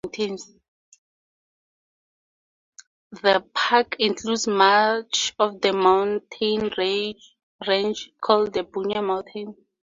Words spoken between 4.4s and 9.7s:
much of the mountain range called the Bunya Mountains.